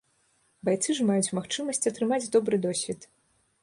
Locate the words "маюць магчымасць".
1.11-1.87